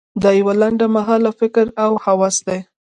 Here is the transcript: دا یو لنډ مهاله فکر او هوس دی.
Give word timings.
دا 0.21 0.29
یو 0.39 0.49
لنډ 0.61 0.79
مهاله 0.95 1.31
فکر 1.39 1.65
او 1.83 1.91
هوس 2.03 2.35
دی. 2.47 2.59